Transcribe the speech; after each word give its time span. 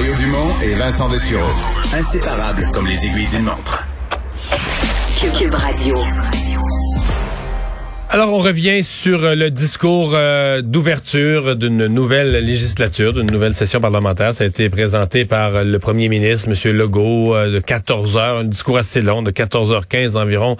Mario 0.00 0.14
Dumont 0.16 0.54
et 0.62 0.70
Vincent 0.76 1.10
Dessureau. 1.10 1.50
Inséparables 1.92 2.70
comme 2.72 2.86
les 2.86 3.04
aiguilles 3.04 3.26
d'une 3.26 3.42
montre. 3.42 3.84
Cube 5.38 5.52
Radio. 5.52 5.94
Alors, 8.08 8.32
on 8.32 8.38
revient 8.38 8.82
sur 8.82 9.22
euh, 9.22 9.34
le 9.34 9.50
discours 9.50 10.12
euh, 10.14 10.62
d'ouverture 10.62 11.54
d'une 11.54 11.86
nouvelle 11.86 12.32
législature, 12.32 13.12
d'une 13.12 13.30
nouvelle 13.30 13.52
session 13.52 13.78
parlementaire. 13.78 14.34
Ça 14.34 14.44
a 14.44 14.46
été 14.46 14.70
présenté 14.70 15.26
par 15.26 15.54
euh, 15.54 15.64
le 15.64 15.78
premier 15.78 16.08
ministre, 16.08 16.48
M. 16.48 16.74
Legault, 16.74 17.34
de 17.36 17.58
14 17.60 18.16
heures, 18.16 18.38
un 18.38 18.44
discours 18.44 18.78
assez 18.78 19.02
long, 19.02 19.20
de 19.20 19.30
14h15 19.30 20.16
environ 20.16 20.56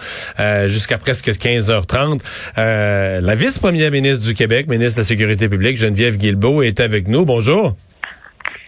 jusqu'à 0.67 0.99
presque 0.99 1.31
15h30. 1.31 2.21
la 2.57 3.35
vice-première 3.37 3.91
ministre 3.91 4.23
du 4.23 4.35
Québec, 4.35 4.69
ministre 4.69 4.97
de 4.97 5.01
la 5.01 5.07
Sécurité 5.07 5.49
publique, 5.49 5.79
Geneviève 5.79 6.19
Guilbeault, 6.19 6.63
est 6.63 6.81
avec 6.81 7.09
nous. 7.09 7.25
Bonjour. 7.25 7.75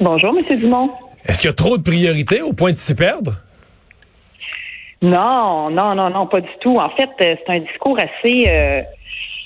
Bonjour, 0.03 0.35
M. 0.37 0.59
Dumont. 0.59 0.91
Est-ce 1.25 1.41
qu'il 1.41 1.49
y 1.49 1.53
a 1.53 1.55
trop 1.55 1.79
de 1.79 1.83
priorités 1.85 2.43
au 2.43 2.53
point 2.53 2.73
de 2.73 2.77
s'y 2.77 2.97
perdre? 2.97 3.35
Non, 5.01 5.71
non, 5.71 5.95
non, 5.95 6.11
non, 6.11 6.27
pas 6.27 6.41
du 6.41 6.51
tout. 6.61 6.77
En 6.77 6.91
fait, 6.91 7.09
euh, 7.21 7.37
c'est 7.39 7.53
un 7.53 7.61
discours 7.61 7.97
assez, 8.01 8.49
euh, 8.49 8.83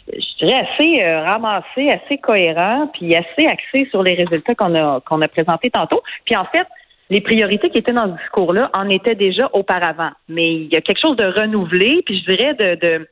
je 0.09 0.47
dirais 0.47 0.62
assez 0.66 1.02
euh, 1.02 1.24
ramassé, 1.24 1.91
assez 1.91 2.16
cohérent, 2.16 2.91
puis 2.95 3.14
assez 3.14 3.47
axé 3.47 3.87
sur 3.91 4.02
les 4.02 4.14
résultats 4.14 4.55
qu'on 4.55 4.74
a 4.74 5.02
qu'on 5.02 5.20
a 5.20 5.28
présentés 5.28 5.69
tantôt. 5.69 6.02
Puis 6.24 6.34
en 6.34 6.47
fait, 6.47 6.66
les 7.11 7.20
priorités 7.20 7.69
qui 7.69 7.77
étaient 7.77 7.92
dans 7.92 8.06
ce 8.06 8.23
discours-là 8.23 8.70
en 8.75 8.88
étaient 8.88 9.14
déjà 9.14 9.50
auparavant. 9.52 10.11
Mais 10.30 10.55
il 10.55 10.73
y 10.73 10.77
a 10.77 10.80
quelque 10.80 11.00
chose 11.02 11.19
de 11.19 11.27
renouvelé, 11.38 12.02
puis 12.06 12.19
je 12.19 12.34
dirais 12.34 12.55
de, 12.55 12.75
de 12.77 13.09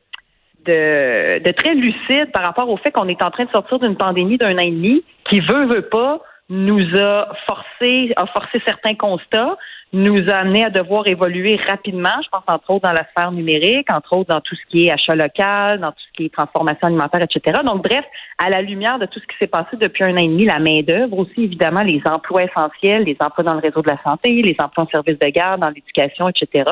de, 0.64 1.44
de 1.44 1.52
très 1.52 1.74
lucide 1.74 2.32
par 2.32 2.42
rapport 2.42 2.70
au 2.70 2.78
fait 2.78 2.90
qu'on 2.90 3.08
est 3.08 3.22
en 3.22 3.30
train 3.30 3.44
de 3.44 3.50
sortir 3.50 3.78
d'une 3.80 3.96
pandémie 3.96 4.38
d'un 4.38 4.54
an 4.54 4.62
et 4.62 4.70
demi 4.70 5.04
qui 5.28 5.40
veut, 5.40 5.66
veut 5.66 5.88
pas, 5.90 6.22
nous 6.48 6.84
a 6.96 7.28
forcé, 7.46 8.12
a 8.16 8.26
forcé 8.26 8.60
certains 8.66 8.94
constats, 8.94 9.56
nous 9.94 10.28
a 10.28 10.34
amené 10.34 10.64
à 10.64 10.70
devoir 10.70 11.06
évoluer 11.06 11.58
rapidement, 11.68 12.10
je 12.22 12.28
pense 12.28 12.42
entre 12.48 12.70
autres 12.70 12.88
dans 12.88 12.92
la 12.92 13.06
sphère 13.10 13.32
numérique, 13.32 13.90
entre 13.92 14.16
autres 14.16 14.30
dans 14.30 14.40
tout 14.40 14.54
ce 14.54 14.70
qui 14.70 14.86
est 14.86 14.90
achat 14.90 15.14
local, 15.14 15.80
dans 15.80 15.92
tout 15.92 16.02
ce 16.08 16.12
qui 16.16 16.24
est 16.26 16.34
transformation 16.34 16.88
alimentaire, 16.88 17.22
etc. 17.22 17.60
Donc, 17.64 17.84
bref, 17.84 18.04
à 18.38 18.50
la 18.50 18.62
lumière 18.62 18.98
de 18.98 19.06
tout 19.06 19.20
ce 19.20 19.26
qui 19.26 19.36
s'est 19.38 19.46
passé 19.46 19.76
depuis 19.80 20.04
un 20.04 20.14
an 20.14 20.20
et 20.20 20.26
demi, 20.26 20.46
la 20.46 20.58
main-d'œuvre, 20.58 21.18
aussi 21.18 21.44
évidemment 21.44 21.82
les 21.82 22.02
emplois 22.04 22.44
essentiels, 22.44 23.04
les 23.04 23.16
emplois 23.20 23.44
dans 23.44 23.54
le 23.54 23.60
réseau 23.60 23.82
de 23.82 23.88
la 23.88 24.02
santé, 24.02 24.42
les 24.42 24.56
emplois 24.58 24.84
en 24.84 24.88
service 24.88 25.18
de 25.18 25.28
garde, 25.28 25.60
dans 25.60 25.70
l'éducation, 25.70 26.28
etc. 26.28 26.70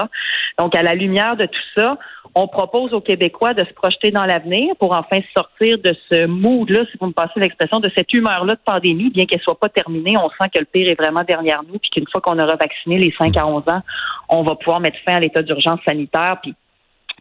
Donc, 0.59 0.77
à 0.77 0.83
la 0.83 0.95
lumière 0.95 1.37
de 1.37 1.47
tout 1.47 1.63
ça, 1.77 1.97
on 2.35 2.49
propose 2.49 2.95
aux 2.95 3.01
Québécois 3.01 3.55
de 3.55 3.65
se 3.65 3.73
projeter 3.75 4.11
dans 4.11 4.25
l'avenir 4.25 4.75
pour 4.79 4.93
enfin 4.95 5.21
sortir 5.37 5.79
de 5.79 5.95
ce 6.11 6.27
mood-là, 6.27 6.81
si 6.91 6.97
vous 6.99 7.09
me 7.09 7.13
passez 7.13 7.39
l'expression, 7.39 7.79
de 7.79 7.91
cette 7.95 8.13
humeur-là 8.13 8.55
de 8.55 8.61
pandémie, 8.65 9.11
bien 9.11 9.27
qu'elle 9.27 9.41
soit 9.41 9.59
pas 9.59 9.69
terminée. 9.69 10.17
On 10.17 10.31
sent 10.31 10.51
que 10.55 10.59
le 10.59 10.65
pire 10.65 10.89
est 10.89 10.99
vraiment 10.99 11.23
derrière 11.27 11.63
nous, 11.63 11.79
puis 11.79 11.91
qu'une 11.91 12.07
fois 12.11 12.21
qu'on 12.21 12.39
aura 12.39 12.57
vacciné 12.57 12.99
les 12.99 13.12
5 13.17 13.37
à 13.37 13.47
11 13.47 13.63
ans, 13.69 13.83
on 14.29 14.43
va 14.43 14.55
pouvoir 14.55 14.81
mettre 14.81 14.99
fin 15.07 15.17
à 15.17 15.21
l'état 15.21 15.43
d'urgence 15.43 15.81
sanitaire, 15.87 16.39
puis 16.43 16.55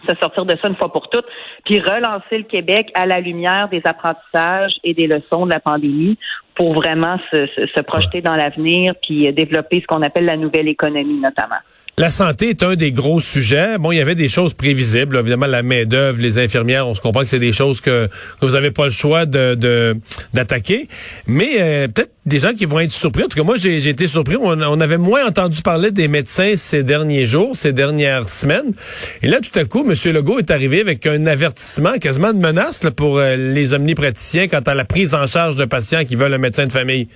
se 0.08 0.16
sortir 0.16 0.46
de 0.46 0.58
ça 0.60 0.68
une 0.68 0.76
fois 0.76 0.92
pour 0.92 1.10
toutes, 1.10 1.26
puis 1.66 1.80
relancer 1.80 2.38
le 2.38 2.44
Québec 2.44 2.90
à 2.96 3.06
la 3.06 3.20
lumière 3.20 3.70
des 3.70 3.82
apprentissages 3.86 4.74
et 4.84 4.94
des 4.94 5.08
leçons 5.08 5.46
de 5.46 5.52
la 5.52 5.60
pandémie 5.60 6.18
pour 6.56 6.74
vraiment 6.74 7.18
se, 7.32 7.46
se 7.48 7.82
projeter 7.82 8.22
dans 8.22 8.36
l'avenir, 8.36 8.94
puis 9.02 9.32
développer 9.32 9.82
ce 9.82 9.86
qu'on 9.86 10.02
appelle 10.02 10.26
la 10.26 10.38
nouvelle 10.38 10.68
économie 10.68 11.20
notamment. 11.20 11.62
La 12.02 12.10
santé 12.10 12.50
est 12.50 12.64
un 12.64 12.74
des 12.74 12.92
gros 12.92 13.20
sujets. 13.20 13.78
Bon, 13.78 13.92
il 13.92 13.98
y 13.98 14.02
avait 14.02 14.16
des 14.16 14.28
choses 14.28 14.56
prévisibles. 14.56 15.18
Évidemment, 15.18 15.46
la 15.46 15.62
main-d'œuvre, 15.62 16.20
les 16.20 16.40
infirmières, 16.40 16.88
on 16.88 16.96
se 16.96 17.00
comprend 17.00 17.22
que 17.22 17.30
c'est 17.30 17.38
des 17.38 17.52
choses 17.52 17.80
que, 17.80 18.10
vous 18.42 18.54
n'avez 18.54 18.72
pas 18.72 18.86
le 18.86 18.92
choix 18.92 19.28
de 19.28 19.96
d'attaquer. 20.34 20.88
Mais 21.28 21.62
euh, 21.62 21.88
peut-être 21.88 22.10
des 22.26 22.40
gens 22.40 22.56
qui 22.56 22.66
vont 22.66 22.80
être 22.80 22.92
surpris. 22.92 23.26
En 23.26 23.28
tout 23.28 23.38
cas, 23.38 23.44
moi, 23.44 23.58
j'ai 23.58 23.88
été 23.88 24.08
surpris. 24.08 24.36
On, 24.36 24.82
avait 24.82 24.98
moins 24.98 25.28
entendu 25.28 25.62
parler 25.62 25.92
des 25.92 26.08
médecins 26.08 26.54
ces 26.56 26.82
derniers 26.82 27.28
jours, 27.28 27.56
ces 27.56 27.72
dernières 27.72 28.30
semaines. 28.30 28.74
Et 29.22 29.28
là, 29.28 29.38
tout 29.40 29.60
à 29.60 29.66
coup, 29.66 29.88
M. 29.88 29.94
Legault 30.12 30.40
est 30.40 30.50
arrivé 30.50 30.82
avec 30.82 31.06
un 31.06 31.28
avertissement, 31.28 32.00
quasiment 32.00 32.34
de 32.34 32.40
menace 32.40 32.82
pour 32.96 33.20
euh, 33.20 33.36
les 33.36 33.76
omnipraticiens 33.76 34.48
quant 34.48 34.62
à 34.66 34.74
la 34.74 34.86
prise 34.86 35.14
en 35.14 35.28
charge 35.28 35.56
de 35.56 35.66
patients 35.66 36.04
qui 36.04 36.16
veulent 36.16 36.34
un 36.34 36.40
médecin 36.40 36.66
de 36.66 36.72
famille. 36.72 37.10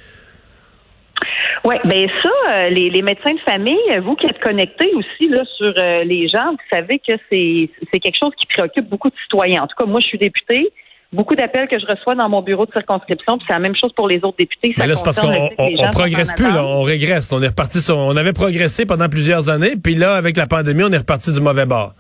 Oui, 1.64 1.76
ben 1.86 2.08
ça, 2.22 2.30
euh, 2.50 2.70
les, 2.70 2.90
les, 2.90 3.02
médecins 3.02 3.34
de 3.34 3.40
famille, 3.40 4.00
vous 4.04 4.16
qui 4.16 4.28
êtes 4.28 4.40
connectés 4.40 4.92
aussi 4.94 5.30
là 5.30 5.44
sur 5.58 5.74
euh, 5.78 6.04
les 6.04 6.28
gens, 6.28 6.52
vous 6.52 6.58
savez 6.72 7.00
que 7.00 7.14
c'est 7.30 7.70
c'est 7.92 8.00
quelque 8.00 8.18
chose 8.20 8.34
qui 8.38 8.46
préoccupe 8.46 8.88
beaucoup 8.88 9.10
de 9.10 9.16
citoyens. 9.24 9.64
En 9.64 9.68
tout 9.68 9.76
cas, 9.78 9.86
moi, 9.86 10.00
je 10.00 10.08
suis 10.08 10.18
députée. 10.18 10.72
Beaucoup 11.14 11.36
d'appels 11.36 11.68
que 11.70 11.80
je 11.80 11.86
reçois 11.86 12.14
dans 12.16 12.28
mon 12.28 12.42
bureau 12.42 12.66
de 12.66 12.72
circonscription, 12.72 13.38
puis 13.38 13.46
c'est 13.48 13.54
la 13.54 13.60
même 13.60 13.76
chose 13.76 13.94
pour 13.96 14.08
les 14.08 14.18
autres 14.18 14.36
députés. 14.38 14.74
Mais 14.78 14.86
là, 14.86 14.96
c'est 14.96 15.04
parce 15.06 15.20
qu'on 15.20 15.50
on, 15.58 15.90
progresse 15.92 16.34
plus, 16.34 16.52
là, 16.52 16.66
on 16.66 16.82
régresse. 16.82 17.32
On 17.32 17.42
est 17.42 17.48
reparti 17.48 17.80
sur, 17.80 17.98
on 17.98 18.18
avait 18.18 18.34
progressé 18.34 18.86
pendant 18.86 19.08
plusieurs 19.08 19.50
années, 19.50 19.76
puis 19.82 19.96
là, 19.96 20.16
avec 20.16 20.36
la 20.36 20.46
pandémie, 20.46 20.84
on 20.84 20.92
est 20.92 20.98
reparti 20.98 21.32
du 21.32 21.40
mauvais 21.40 21.66
bord. 21.66 21.94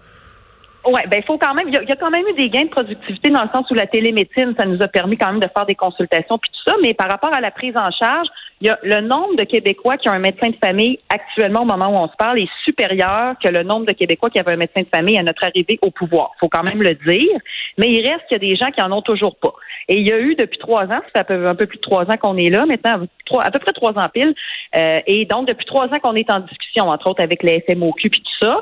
Oui, 0.88 1.02
ben 1.10 1.18
il 1.18 1.26
faut 1.26 1.38
quand 1.38 1.54
même, 1.56 1.68
il 1.70 1.74
y, 1.74 1.92
a 1.92 1.96
quand 1.96 2.12
même 2.12 2.26
eu 2.28 2.34
des 2.34 2.50
gains 2.50 2.66
de 2.66 2.70
productivité 2.70 3.30
dans 3.30 3.42
le 3.42 3.50
sens 3.54 3.70
où 3.72 3.74
la 3.74 3.88
télémédecine, 3.88 4.54
ça 4.58 4.66
nous 4.66 4.80
a 4.82 4.88
permis 4.88 5.18
quand 5.18 5.32
même 5.32 5.40
de 5.40 5.50
faire 5.56 5.66
des 5.66 5.74
consultations 5.74 6.38
puis 6.38 6.52
tout 6.52 6.70
ça, 6.70 6.76
mais 6.84 6.94
par 6.94 7.10
rapport 7.10 7.34
à 7.34 7.42
la 7.42 7.50
prise 7.50 7.74
en 7.76 7.90
charge, 7.90 8.28
il 8.62 8.68
y 8.68 8.70
a 8.70 8.80
le 8.84 9.02
nombre 9.02 9.36
de 9.36 9.44
Québécois 9.44 9.98
qui 9.98 10.08
ont 10.08 10.14
un 10.14 10.20
médecin 10.20 10.50
de 10.50 10.56
famille 10.64 10.98
actuellement 11.10 11.64
au 11.64 11.66
moment 11.66 11.90
où 11.90 12.04
on 12.04 12.08
se 12.08 12.16
parle 12.18 12.40
est 12.40 12.50
supérieur 12.64 13.36
que 13.44 13.50
le 13.50 13.64
nombre 13.64 13.86
de 13.86 13.92
Québécois 13.92 14.30
qui 14.30 14.40
avaient 14.40 14.54
un 14.54 14.58
médecin 14.58 14.82
de 14.82 14.88
famille 14.94 15.18
à 15.18 15.24
notre 15.24 15.44
arrivée 15.44 15.78
au 15.82 15.92
pouvoir. 15.92 16.32
faut 16.40 16.48
quand 16.48 16.64
même 16.64 16.82
le 16.82 16.96
dire. 16.96 17.38
Mais 17.78 17.88
il 17.88 18.02
reste 18.08 18.26
qu'il 18.28 18.34
y 18.34 18.36
a 18.36 18.40
des 18.40 18.56
gens 18.56 18.72
qui 18.72 18.82
en 18.82 18.92
ont 18.92 19.02
toujours 19.02 19.36
pas. 19.36 19.54
Et 19.90 19.98
il 19.98 20.08
y 20.08 20.14
a 20.14 20.20
eu 20.20 20.36
depuis 20.36 20.58
trois 20.58 20.86
ans, 20.86 21.02
ça 21.14 21.26
fait 21.26 21.34
un 21.34 21.56
peu 21.56 21.66
plus 21.66 21.78
de 21.78 21.82
trois 21.82 22.04
ans 22.04 22.18
qu'on 22.18 22.38
est 22.38 22.50
là 22.50 22.66
maintenant, 22.66 23.06
à 23.42 23.52
peu 23.52 23.60
près 23.60 23.74
trois 23.74 23.92
ans 23.92 24.10
pile. 24.14 24.34
Euh, 24.76 25.00
et 25.06 25.26
donc 25.26 25.48
depuis 25.48 25.66
trois 25.66 25.88
ans 25.88 26.00
qu'on 26.02 26.16
est 26.16 26.32
en 26.32 26.40
discussion, 26.40 26.90
entre 26.90 27.10
autres 27.10 27.24
avec 27.24 27.44
les 27.44 27.64
FMOQ 27.68 28.08
et 28.08 28.10
tout 28.10 28.22
ça. 28.42 28.62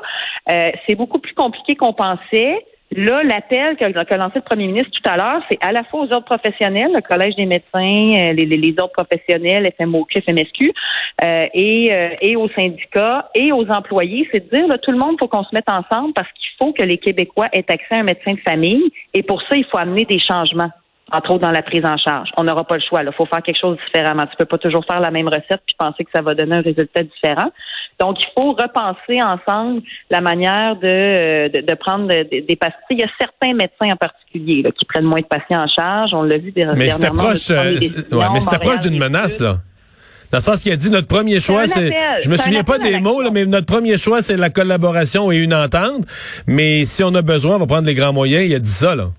Euh, 0.50 0.70
c'est 0.86 0.96
beaucoup 0.96 1.18
plus 1.18 1.34
compliqué 1.34 1.76
qu'on 1.76 1.92
pensait. 1.92 2.64
Là, 2.92 3.22
l'appel 3.24 3.76
qu'a 3.76 4.16
lancé 4.16 4.36
le 4.36 4.40
premier 4.42 4.66
ministre 4.68 4.90
tout 4.90 5.10
à 5.10 5.16
l'heure, 5.16 5.42
c'est 5.50 5.58
à 5.64 5.72
la 5.72 5.82
fois 5.84 6.02
aux 6.02 6.12
ordres 6.12 6.26
professionnels, 6.26 6.92
le 6.94 7.00
Collège 7.00 7.34
des 7.34 7.46
médecins, 7.46 8.28
euh, 8.28 8.32
les, 8.32 8.46
les, 8.46 8.74
ordres 8.78 8.92
professionnels, 8.92 9.72
FMOQ, 9.76 10.22
FMSQ, 10.22 10.72
euh, 11.24 11.46
et, 11.54 11.92
euh, 11.92 12.10
et 12.20 12.36
aux 12.36 12.48
syndicats 12.50 13.30
et 13.34 13.50
aux 13.50 13.66
employés. 13.68 14.28
C'est 14.32 14.48
de 14.48 14.56
dire, 14.56 14.68
là, 14.68 14.78
tout 14.78 14.92
le 14.92 14.98
monde, 14.98 15.16
faut 15.18 15.26
qu'on 15.26 15.42
se 15.42 15.54
mette 15.54 15.68
ensemble 15.68 16.12
parce 16.14 16.28
qu'il 16.32 16.50
faut 16.58 16.72
que 16.72 16.84
les 16.84 16.98
Québécois 16.98 17.48
aient 17.52 17.64
accès 17.68 17.96
à 17.96 17.98
un 17.98 18.04
médecin 18.04 18.34
de 18.34 18.40
famille. 18.46 18.92
Et 19.12 19.24
pour 19.24 19.42
ça, 19.42 19.56
il 19.56 19.64
faut 19.64 19.78
amener 19.78 20.04
des 20.04 20.20
changements 20.20 20.70
entre 21.14 21.30
autres 21.30 21.42
dans 21.42 21.50
la 21.50 21.62
prise 21.62 21.84
en 21.84 21.96
charge. 21.96 22.30
On 22.36 22.44
n'aura 22.44 22.64
pas 22.64 22.74
le 22.74 22.82
choix. 22.86 23.02
Il 23.02 23.12
faut 23.12 23.26
faire 23.26 23.42
quelque 23.42 23.60
chose 23.60 23.76
différemment. 23.86 24.26
Tu 24.26 24.36
peux 24.36 24.44
pas 24.44 24.58
toujours 24.58 24.84
faire 24.84 25.00
la 25.00 25.10
même 25.10 25.28
recette 25.28 25.60
puis 25.66 25.76
penser 25.78 26.04
que 26.04 26.10
ça 26.14 26.22
va 26.22 26.34
donner 26.34 26.56
un 26.56 26.62
résultat 26.62 27.02
différent. 27.02 27.50
Donc, 28.00 28.16
il 28.20 28.26
faut 28.36 28.52
repenser 28.52 29.22
ensemble 29.22 29.82
la 30.10 30.20
manière 30.20 30.74
de, 30.76 31.60
de, 31.60 31.74
prendre 31.74 32.08
des 32.08 32.56
pastilles. 32.56 32.80
Il 32.90 33.00
y 33.00 33.04
a 33.04 33.10
certains 33.20 33.54
médecins 33.54 33.92
en 33.92 33.96
particulier 33.96 34.62
là, 34.62 34.70
qui 34.72 34.84
prennent 34.84 35.04
moins 35.04 35.20
de 35.20 35.26
patients 35.26 35.62
en 35.62 35.68
charge. 35.68 36.10
On 36.12 36.22
l'a 36.22 36.38
vu 36.38 36.50
dernièrement. 36.50 36.78
Mais 36.78 36.90
c'est 36.90 37.12
proche, 37.12 37.50
euh, 37.50 37.78
mais 38.32 38.40
c'est 38.40 38.58
proche 38.58 38.80
d'une 38.80 38.98
menace, 38.98 39.40
là. 39.40 39.58
Dans 40.32 40.38
le 40.38 40.42
sens 40.42 40.64
qu'il 40.64 40.72
a 40.72 40.76
dit 40.76 40.90
notre 40.90 41.06
premier 41.06 41.38
choix, 41.38 41.68
c'est. 41.68 41.92
Je 42.24 42.28
me 42.28 42.36
souviens 42.36 42.64
pas 42.64 42.78
des 42.78 42.98
mots, 42.98 43.22
là, 43.22 43.30
mais 43.30 43.44
notre 43.44 43.66
premier 43.66 43.96
choix, 43.96 44.20
c'est 44.20 44.36
la 44.36 44.50
collaboration 44.50 45.30
et 45.30 45.36
une 45.36 45.54
entente. 45.54 46.04
Mais 46.48 46.84
si 46.86 47.04
on 47.04 47.14
a 47.14 47.22
besoin, 47.22 47.54
on 47.54 47.58
va 47.60 47.66
prendre 47.66 47.86
les 47.86 47.94
grands 47.94 48.12
moyens. 48.12 48.44
Il 48.44 48.52
a 48.52 48.58
dit 48.58 48.68
ça, 48.68 48.96
là. 48.96 49.10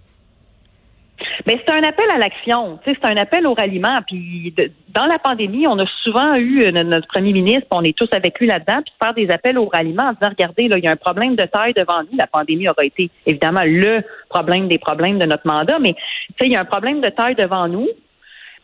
Mais 1.46 1.60
c'est 1.66 1.74
un 1.74 1.88
appel 1.88 2.10
à 2.10 2.18
l'action, 2.18 2.80
c'est 2.86 3.06
un 3.06 3.18
appel 3.18 3.46
au 3.48 3.54
ralliement. 3.54 4.00
Puis 4.08 4.54
dans 4.90 5.06
la 5.06 5.20
pandémie, 5.20 5.68
on 5.68 5.78
a 5.80 5.86
souvent 6.04 6.36
eu 6.36 6.64
euh, 6.64 6.72
notre 6.72 7.08
premier 7.08 7.34
ministre, 7.34 7.68
on 7.72 7.84
est 7.84 7.98
tous 7.98 8.10
avec 8.12 8.40
lui 8.40 8.48
là-dedans, 8.48 8.82
puis 8.84 8.94
faire 9.02 9.14
des 9.14 9.30
appels 9.30 9.58
au 9.58 9.68
ralliement 9.68 10.04
en 10.04 10.14
disant 10.14 10.30
regardez, 10.30 10.68
là, 10.68 10.78
il 10.78 10.84
y 10.84 10.88
a 10.88 10.92
un 10.92 10.98
problème 10.98 11.36
de 11.36 11.44
taille 11.44 11.74
devant 11.74 12.02
nous. 12.04 12.18
La 12.18 12.28
pandémie 12.28 12.68
aura 12.70 12.86
été 12.86 13.10
évidemment 13.26 13.64
le 13.64 14.02
problème 14.30 14.68
des 14.68 14.78
problèmes 14.78 15.20
de 15.20 15.26
notre 15.26 15.48
mandat, 15.48 15.80
mais 15.80 15.96
il 16.42 16.52
y 16.52 16.56
a 16.56 16.62
un 16.62 16.66
problème 16.66 17.02
de 17.02 17.10
taille 17.10 17.36
devant 17.36 17.68
nous. 17.68 17.88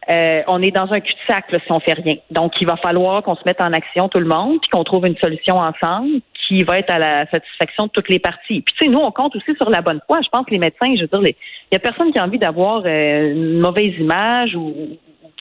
Euh, 0.10 0.42
on 0.48 0.62
est 0.64 0.72
dans 0.72 0.92
un 0.92 1.00
cul-de-sac 1.00 1.46
si 1.52 1.72
on 1.72 1.80
fait 1.80 1.94
rien. 1.94 2.16
Donc, 2.32 2.54
il 2.60 2.66
va 2.66 2.76
falloir 2.78 3.22
qu'on 3.22 3.36
se 3.36 3.44
mette 3.46 3.62
en 3.62 3.72
action 3.72 4.10
tout 4.10 4.20
le 4.20 4.26
monde, 4.26 4.60
puis 4.60 4.70
qu'on 4.72 4.84
trouve 4.84 5.06
une 5.06 5.18
solution 5.18 5.58
ensemble 5.60 6.22
qui 6.52 6.64
va 6.64 6.80
être 6.80 6.92
à 6.92 7.00
la 7.00 7.26
satisfaction 7.28 7.86
de 7.86 7.92
toutes 7.92 8.10
les 8.10 8.20
parties. 8.20 8.62
Puis, 8.62 8.76
tu 8.78 8.86
sais, 8.86 8.92
nous, 8.92 9.00
on 9.00 9.12
compte 9.12 9.34
aussi 9.38 9.56
sur 9.56 9.70
la 9.70 9.82
bonne 9.82 10.02
foi. 10.06 10.20
Je 10.22 10.28
pense 10.30 10.46
que 10.46 10.52
les 10.52 10.58
médecins, 10.58 10.94
je 10.96 11.04
veux 11.04 11.08
dire, 11.08 11.34
il 11.72 11.74
y 11.74 11.76
a 11.76 11.80
personne 11.80 12.12
qui 12.12 12.20
a 12.20 12.26
envie 12.26 12.40
d'avoir 12.40 12.84
euh, 12.86 13.32
une 13.32 13.60
mauvaise 13.60 13.94
image 13.98 14.54
ou, 14.56 14.98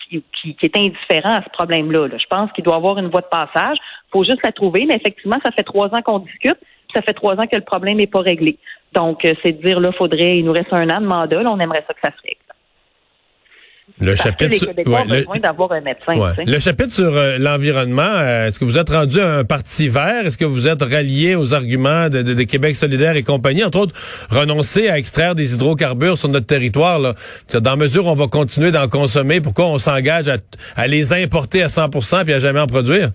qui, 0.08 0.56
est 0.62 0.76
indifférent 0.76 1.32
à 1.32 1.42
ce 1.42 1.50
problème-là. 1.50 2.08
Je 2.16 2.26
pense 2.30 2.52
qu'il 2.52 2.62
doit 2.62 2.76
avoir 2.76 2.98
une 2.98 3.08
voie 3.08 3.22
de 3.22 3.26
passage. 3.26 3.78
Il 3.78 4.10
faut 4.12 4.22
juste 4.22 4.42
la 4.44 4.52
trouver. 4.52 4.86
Mais 4.86 4.94
effectivement, 4.94 5.38
ça 5.44 5.50
fait 5.50 5.64
trois 5.64 5.92
ans 5.92 6.02
qu'on 6.02 6.20
discute. 6.20 6.58
ça 6.94 7.02
fait 7.02 7.14
trois 7.14 7.34
ans 7.34 7.46
que 7.48 7.56
le 7.56 7.64
problème 7.64 7.96
n'est 7.96 8.06
pas 8.06 8.20
réglé. 8.20 8.56
Donc, 8.92 9.24
euh, 9.24 9.34
c'est 9.42 9.52
de 9.52 9.66
dire, 9.66 9.80
là, 9.80 9.90
faudrait, 9.90 10.38
il 10.38 10.44
nous 10.44 10.52
reste 10.52 10.72
un 10.72 10.88
an 10.90 11.00
de 11.00 11.06
mandat. 11.06 11.42
Là, 11.42 11.50
on 11.50 11.58
aimerait 11.58 11.84
ça 11.88 11.94
que 11.94 12.00
ça 12.04 12.12
se 12.16 12.22
règle. 12.22 12.39
Le 14.00 14.14
chapitre, 14.17 14.47
que 14.47 14.50
les 14.52 14.58
Québécois 14.58 15.02
ont 15.02 15.08
besoin 15.08 15.38
d'avoir 15.38 15.73
un 15.73 15.81
médecin. 15.82 16.35
Le 16.47 16.58
chapitre 16.58 16.93
sur 16.93 17.14
euh, 17.14 17.37
l'environnement, 17.38 18.02
euh, 18.02 18.47
est-ce 18.49 18.58
que 18.58 18.64
vous 18.64 18.79
êtes 18.79 18.88
rendu 18.88 19.20
un 19.20 19.44
parti 19.44 19.88
vert? 19.88 20.26
Est-ce 20.26 20.38
que 20.38 20.47
vous 20.47 20.69
êtes 20.69 20.82
rallié 20.82 21.35
aux 21.35 21.52
arguments 21.52 22.08
de, 22.08 22.23
de, 22.23 22.43
Québec 22.44 22.76
solidaire 22.76 23.17
et 23.17 23.23
compagnie? 23.23 23.62
Entre 23.62 23.79
autres, 23.79 23.94
renoncer 24.31 24.88
à 24.88 24.97
extraire 24.97 25.35
des 25.35 25.55
hydrocarbures 25.55 26.17
sur 26.17 26.31
notre 26.31 26.47
territoire. 26.47 26.99
Là. 26.99 27.14
Dans 27.52 27.76
mesure 27.76 28.06
où 28.06 28.08
on 28.08 28.14
va 28.14 28.26
continuer 28.26 28.70
d'en 28.70 28.88
consommer, 28.88 29.43
pourquoi 29.43 29.67
on 29.67 29.79
s'engage 29.79 30.29
à, 30.29 30.38
à, 30.76 30.87
les 30.87 31.12
importer 31.12 31.62
à 31.62 31.67
100% 31.67 32.25
puis 32.25 32.32
à 32.32 32.38
jamais 32.38 32.61
en 32.61 32.67
produire? 32.67 33.11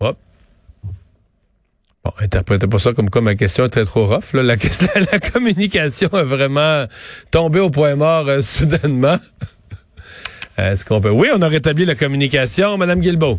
Hop. 0.00 0.16
Bon, 2.04 2.10
interprétez 2.20 2.66
pas 2.66 2.80
ça 2.80 2.92
comme 2.94 3.10
quoi 3.10 3.20
ma 3.20 3.36
question 3.36 3.66
était 3.66 3.84
trop 3.84 4.06
rough. 4.06 4.32
Là. 4.32 4.42
La, 4.42 4.56
la, 5.12 5.20
communication 5.20 6.08
a 6.12 6.24
vraiment 6.24 6.86
tombé 7.30 7.60
au 7.60 7.70
point 7.70 7.94
mort 7.94 8.28
euh, 8.28 8.40
soudainement. 8.40 9.16
Est-ce 10.58 10.84
qu'on 10.84 11.00
peut... 11.00 11.10
Oui, 11.10 11.28
on 11.32 11.40
a 11.42 11.48
rétabli 11.48 11.84
la 11.84 11.94
communication. 11.94 12.76
Madame 12.76 13.00
Guilbeault. 13.00 13.38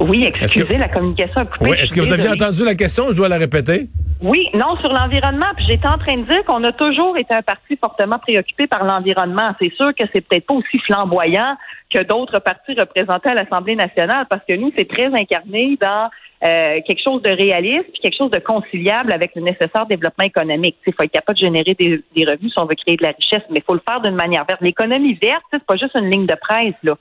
Oui, 0.00 0.24
excusez, 0.40 0.76
la 0.76 0.88
communication 0.88 1.42
a 1.42 1.44
coupé. 1.44 1.70
Oui, 1.70 1.76
est-ce 1.78 1.94
que 1.94 2.00
vous 2.00 2.12
aviez 2.12 2.28
entendu 2.28 2.64
la 2.64 2.74
question? 2.74 3.10
Je 3.10 3.16
dois 3.16 3.28
la 3.28 3.38
répéter. 3.38 3.88
Oui, 4.20 4.48
non, 4.54 4.76
sur 4.80 4.92
l'environnement. 4.92 5.46
Puis 5.56 5.66
j'étais 5.68 5.86
en 5.86 5.98
train 5.98 6.16
de 6.16 6.24
dire 6.24 6.44
qu'on 6.44 6.64
a 6.64 6.72
toujours 6.72 7.16
été 7.16 7.32
un 7.32 7.42
parti 7.42 7.76
fortement 7.76 8.18
préoccupé 8.18 8.66
par 8.66 8.84
l'environnement. 8.84 9.54
C'est 9.60 9.72
sûr 9.74 9.94
que 9.94 10.04
c'est 10.12 10.20
peut-être 10.20 10.46
pas 10.46 10.54
aussi 10.54 10.78
flamboyant 10.86 11.56
que 11.90 12.02
d'autres 12.02 12.40
partis 12.40 12.74
représentés 12.76 13.30
à 13.30 13.34
l'Assemblée 13.34 13.76
nationale, 13.76 14.26
parce 14.28 14.42
que 14.48 14.54
nous, 14.54 14.72
c'est 14.76 14.88
très 14.88 15.06
incarné 15.06 15.78
dans 15.80 16.10
euh, 16.44 16.80
quelque 16.86 17.02
chose 17.02 17.22
de 17.22 17.30
réaliste, 17.30 17.90
puis 17.92 18.00
quelque 18.02 18.18
chose 18.18 18.30
de 18.30 18.38
conciliable 18.38 19.12
avec 19.12 19.34
le 19.34 19.42
nécessaire 19.42 19.86
développement 19.88 20.24
économique. 20.24 20.76
Il 20.86 20.92
faut 20.92 21.02
être 21.02 21.12
capable 21.12 21.38
de 21.38 21.44
générer 21.44 21.74
des, 21.74 22.02
des, 22.14 22.24
revenus 22.24 22.52
si 22.52 22.58
on 22.58 22.66
veut 22.66 22.74
créer 22.74 22.96
de 22.96 23.02
la 23.02 23.12
richesse, 23.12 23.42
mais 23.50 23.60
il 23.60 23.62
faut 23.62 23.74
le 23.74 23.82
faire 23.88 24.00
d'une 24.00 24.14
manière 24.14 24.44
verte. 24.44 24.60
L'économie 24.60 25.14
verte, 25.14 25.42
c'est 25.50 25.64
pas 25.64 25.76
juste 25.76 25.96
une 25.98 26.10
ligne 26.10 26.26
de 26.26 26.34
presse, 26.34 26.74
là. 26.82 26.96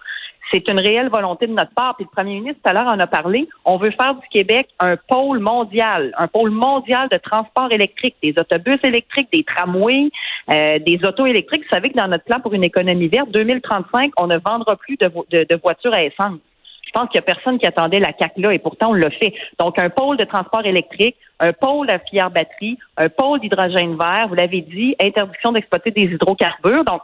C'est 0.54 0.70
une 0.70 0.80
réelle 0.80 1.10
volonté 1.10 1.48
de 1.48 1.54
notre 1.54 1.74
part. 1.74 1.96
Puis 1.96 2.06
le 2.06 2.16
premier 2.16 2.36
ministre, 2.36 2.60
tout 2.64 2.70
à 2.70 2.74
l'heure, 2.74 2.94
en 2.94 3.00
a 3.00 3.08
parlé. 3.08 3.48
On 3.66 3.78
veut 3.78 3.92
faire 3.92 4.14
du 4.14 4.28
Québec 4.30 4.68
un 4.80 4.98
pôle 4.98 5.40
mondial, 5.40 6.14
un 6.18 6.28
pôle 6.28 6.52
mondial 6.52 7.10
de 7.12 7.18
transport 7.18 7.70
électrique, 7.72 8.16
des 8.22 8.36
autobus 8.38 8.78
électriques, 8.84 9.30
des 9.34 9.44
tramways, 9.44 10.12
euh, 10.52 10.78
des 10.80 11.00
autos 11.06 11.26
électriques. 11.26 11.64
Vous 11.64 11.76
savez 11.76 11.90
que 11.90 11.98
dans 11.98 12.08
notre 12.08 12.26
plan 12.26 12.40
pour 12.40 12.54
une 12.54 12.64
économie 12.64 13.08
verte, 13.08 13.32
2035, 13.32 14.12
on 14.18 14.28
ne 14.28 14.38
vendra 14.38 14.76
plus 14.76 14.98
de, 14.98 15.10
de, 15.32 15.46
de 15.50 15.60
voitures 15.62 15.94
à 15.94 16.04
essence. 16.04 16.40
Je 16.86 16.92
pense 16.92 17.10
qu'il 17.10 17.20
n'y 17.20 17.26
a 17.26 17.34
personne 17.34 17.58
qui 17.58 17.66
attendait 17.66 18.00
la 18.00 18.14
CAC 18.14 18.34
là 18.38 18.54
et 18.54 18.60
pourtant 18.60 18.92
on 18.92 18.94
l'a 18.94 19.10
fait. 19.10 19.34
Donc 19.60 19.80
un 19.80 19.90
pôle 19.90 20.18
de 20.18 20.26
transport 20.26 20.66
électrique, 20.66 21.16
un 21.40 21.54
pôle 21.54 21.90
à 21.90 22.00
filière 22.00 22.30
batterie, 22.30 22.78
un 22.98 23.10
pôle 23.10 23.40
d'hydrogène 23.40 23.98
vert, 23.98 24.28
vous 24.30 24.36
l'avez 24.36 24.62
dit, 24.62 24.96
interdiction 25.02 25.52
d'exploiter 25.52 25.92
des 25.92 26.04
hydrocarbures. 26.04 26.84
Donc 26.84 27.02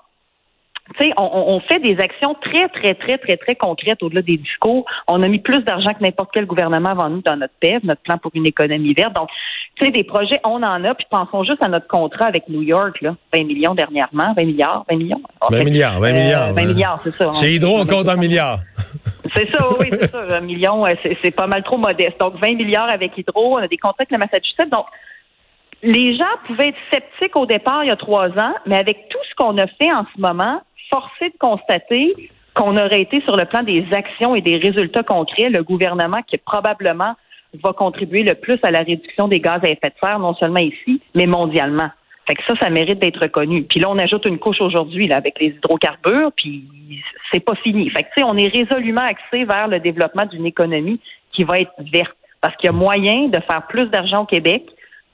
tu 0.97 1.05
sais, 1.05 1.11
on, 1.17 1.23
on, 1.23 1.59
fait 1.59 1.79
des 1.79 1.97
actions 1.99 2.35
très, 2.41 2.67
très, 2.69 2.95
très, 2.95 3.17
très, 3.17 3.37
très 3.37 3.55
concrètes 3.55 4.01
au-delà 4.01 4.21
des 4.21 4.37
discours. 4.37 4.85
On 5.07 5.21
a 5.21 5.27
mis 5.27 5.39
plus 5.39 5.59
d'argent 5.59 5.93
que 5.93 6.03
n'importe 6.03 6.31
quel 6.33 6.45
gouvernement 6.45 6.89
avant 6.89 7.09
nous 7.09 7.21
dans 7.21 7.35
notre 7.35 7.53
PEV, 7.59 7.81
notre 7.83 8.01
plan 8.01 8.17
pour 8.17 8.31
une 8.33 8.47
économie 8.47 8.93
verte. 8.93 9.13
Donc, 9.13 9.29
tu 9.75 9.85
sais, 9.85 9.91
des 9.91 10.03
projets, 10.03 10.39
on 10.43 10.63
en 10.63 10.83
a, 10.83 10.95
puis 10.95 11.05
pensons 11.09 11.43
juste 11.43 11.63
à 11.63 11.67
notre 11.67 11.87
contrat 11.87 12.25
avec 12.25 12.49
New 12.49 12.63
York, 12.63 13.01
là, 13.01 13.15
20 13.33 13.43
millions 13.43 13.75
dernièrement, 13.75 14.33
20 14.35 14.45
milliards, 14.45 14.85
20 14.89 14.97
millions. 14.97 15.21
20 15.49 15.63
milliards, 15.63 15.99
20 15.99 16.11
milliards. 16.11 16.53
20 16.53 16.65
milliards, 16.65 16.99
c'est 17.03 17.15
ça. 17.15 17.31
Chez 17.33 17.55
Hydro, 17.55 17.79
on 17.79 17.85
compte 17.85 18.09
en 18.09 18.17
milliards. 18.17 18.59
C'est 19.39 19.55
ça, 19.55 19.69
oui, 19.79 19.87
c'est 19.91 20.07
ça. 20.07 20.37
Un 20.37 20.41
million, 20.41 20.83
c'est 21.21 21.35
pas 21.35 21.47
mal 21.47 21.63
trop 21.63 21.77
modeste. 21.77 22.19
Donc, 22.19 22.35
20 22.41 22.55
milliards 22.55 22.91
avec 22.91 23.17
Hydro, 23.17 23.55
on 23.55 23.57
a 23.57 23.67
des 23.67 23.77
contrats 23.77 23.95
avec 23.99 24.11
la 24.11 24.17
Massachusetts. 24.17 24.69
Donc, 24.69 24.85
les 25.81 26.17
gens 26.17 26.25
pouvaient 26.45 26.69
être 26.69 26.77
sceptiques 26.91 27.37
au 27.37 27.45
départ 27.45 27.85
il 27.85 27.87
y 27.87 27.91
a 27.91 27.95
trois 27.95 28.27
ans, 28.37 28.53
mais 28.65 28.75
avec 28.75 29.07
tout 29.09 29.19
ce 29.29 29.35
qu'on 29.35 29.57
a 29.57 29.67
fait 29.67 29.91
en 29.93 30.05
ce 30.13 30.19
moment, 30.19 30.61
forcé 30.91 31.29
de 31.29 31.37
constater 31.39 32.31
qu'on 32.53 32.75
aurait 32.75 33.01
été 33.01 33.21
sur 33.21 33.37
le 33.37 33.45
plan 33.45 33.63
des 33.63 33.85
actions 33.93 34.35
et 34.35 34.41
des 34.41 34.57
résultats 34.57 35.03
concrets, 35.03 35.49
le 35.49 35.63
gouvernement 35.63 36.21
qui 36.27 36.37
probablement 36.37 37.15
va 37.63 37.71
contribuer 37.71 38.23
le 38.23 38.35
plus 38.35 38.57
à 38.63 38.71
la 38.71 38.79
réduction 38.79 39.29
des 39.29 39.39
gaz 39.39 39.61
à 39.63 39.69
effet 39.69 39.89
de 39.89 39.95
serre, 40.03 40.19
non 40.19 40.35
seulement 40.35 40.59
ici, 40.59 41.01
mais 41.15 41.27
mondialement. 41.27 41.89
Fait 42.29 42.35
que 42.35 42.43
ça, 42.47 42.53
ça 42.61 42.69
mérite 42.69 42.99
d'être 42.99 43.19
reconnu. 43.19 43.63
Puis 43.63 43.79
là, 43.79 43.89
on 43.89 43.97
ajoute 43.97 44.27
une 44.27 44.37
couche 44.37 44.61
aujourd'hui 44.61 45.07
là 45.07 45.17
avec 45.17 45.39
les 45.39 45.47
hydrocarbures, 45.47 46.31
puis 46.35 46.63
c'est 47.31 47.39
pas 47.39 47.55
fini. 47.55 47.89
Fait 47.89 48.03
que 48.03 48.09
tu 48.09 48.21
sais, 48.21 48.23
on 48.23 48.37
est 48.37 48.49
résolument 48.49 49.01
axé 49.01 49.45
vers 49.45 49.67
le 49.67 49.79
développement 49.79 50.25
d'une 50.27 50.45
économie 50.45 50.99
qui 51.31 51.43
va 51.43 51.57
être 51.57 51.73
verte, 51.91 52.15
parce 52.39 52.55
qu'il 52.57 52.67
y 52.67 52.69
a 52.69 52.73
moyen 52.73 53.29
de 53.29 53.39
faire 53.49 53.65
plus 53.67 53.87
d'argent 53.87 54.21
au 54.21 54.25
Québec 54.25 54.63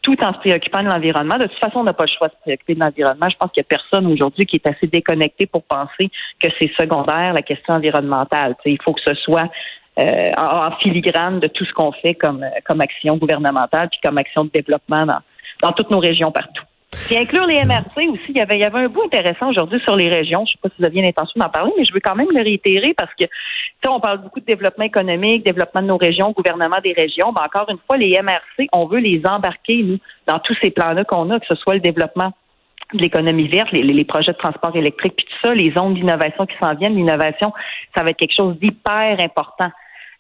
tout 0.01 0.21
en 0.25 0.33
se 0.33 0.39
préoccupant 0.39 0.83
de 0.83 0.89
l'environnement. 0.89 1.38
De 1.38 1.45
toute 1.47 1.57
façon, 1.57 1.79
on 1.79 1.83
n'a 1.85 1.94
pas 1.94 2.03
le 2.03 2.12
choix 2.15 2.27
de 2.27 2.33
se 2.33 2.39
préoccuper 2.41 2.75
de 2.75 2.81
l'environnement. 2.81 3.29
Je 3.29 3.38
pense 3.38 3.50
qu'il 3.51 3.62
n'y 3.62 3.65
a 3.65 3.77
personne 3.77 4.07
aujourd'hui 4.07 4.45
qui 4.45 4.57
est 4.57 4.67
assez 4.67 4.85
déconnecté 4.85 5.45
pour 5.45 5.63
penser 5.63 6.12
que 6.41 6.50
c'est 6.59 6.69
secondaire, 6.77 7.33
la 7.33 7.41
question 7.41 7.75
environnementale. 7.75 8.57
il 8.65 8.77
faut 8.83 8.94
que 8.94 9.01
ce 9.03 9.15
soit 9.15 9.50
euh, 10.00 10.31
en, 10.38 10.71
filigrane 10.81 11.39
de 11.39 11.47
tout 11.47 11.63
ce 11.63 11.71
qu'on 11.71 11.94
fait 11.94 12.13
comme, 12.13 12.45
comme 12.65 12.81
action 12.81 13.15
gouvernementale 13.15 13.88
puis 13.89 14.00
comme 14.03 14.17
action 14.17 14.44
de 14.44 14.50
développement 14.50 15.06
dans, 15.06 15.21
dans 15.63 15.71
toutes 15.71 15.89
nos 15.89 16.00
régions 16.00 16.33
partout. 16.33 16.65
Puis 17.06 17.18
inclure 17.18 17.45
les 17.45 17.63
MRC 17.63 18.09
aussi, 18.09 18.30
il 18.30 18.38
y 18.38 18.42
avait, 18.42 18.57
il 18.57 18.62
y 18.62 18.65
avait 18.65 18.80
un 18.80 18.88
bout 18.88 19.03
intéressant 19.03 19.50
aujourd'hui 19.50 19.80
sur 19.81 19.95
les 19.95 20.09
régions. 20.09 20.45
Je 20.45 20.51
ne 20.51 20.56
sais 20.56 20.59
pas 20.62 20.69
si 20.69 20.75
vous 20.80 20.86
aviez 20.86 21.01
l'intention 21.01 21.39
d'en 21.39 21.50
parler, 21.50 21.71
mais 21.77 21.83
je 21.83 21.94
veux 21.94 22.00
quand 22.00 22.15
même 22.15 22.31
le 22.31 22.42
réitérer 22.42 22.94
parce 22.95 23.13
que, 23.13 23.25
tu 23.25 23.89
on 23.89 24.00
parle 24.00 24.21
beaucoup 24.21 24.39
de 24.39 24.45
développement 24.45 24.86
économique, 24.86 25.45
développement 25.45 25.81
de 25.81 25.88
nos 25.88 25.97
régions, 25.97 26.31
gouvernement 26.31 26.80
des 26.83 26.94
régions. 26.94 27.31
Mais 27.31 27.44
encore 27.45 27.69
une 27.69 27.77
fois, 27.86 27.97
les 27.97 28.19
MRC, 28.21 28.68
on 28.74 28.88
veut 28.88 29.00
les 29.00 29.21
embarquer, 29.25 29.83
nous, 29.83 30.00
dans 30.25 30.39
tous 30.39 30.56
ces 30.62 30.71
plans-là 30.71 31.03
qu'on 31.03 31.30
a, 31.30 31.39
que 31.39 31.45
ce 31.47 31.56
soit 31.56 31.75
le 31.75 31.81
développement 31.81 32.33
de 32.94 33.00
l'économie 33.00 33.48
verte, 33.48 33.71
les, 33.71 33.83
les, 33.83 34.06
projets 34.06 34.31
de 34.31 34.38
transport 34.38 34.75
électrique, 34.75 35.15
puis 35.18 35.25
tout 35.25 35.48
ça, 35.48 35.53
les 35.53 35.71
zones 35.71 35.95
d'innovation 35.95 36.45
qui 36.45 36.56
s'en 36.62 36.74
viennent. 36.75 36.95
L'innovation, 36.95 37.53
ça 37.95 38.03
va 38.03 38.09
être 38.09 38.18
quelque 38.18 38.36
chose 38.38 38.57
d'hyper 38.59 39.18
important. 39.19 39.69